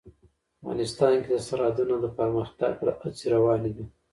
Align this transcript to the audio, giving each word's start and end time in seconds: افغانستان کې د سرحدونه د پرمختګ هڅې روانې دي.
افغانستان 0.59 1.13
کې 1.23 1.29
د 1.33 1.37
سرحدونه 1.47 1.95
د 1.99 2.05
پرمختګ 2.19 2.73
هڅې 3.03 3.25
روانې 3.35 3.71
دي. 3.75 3.85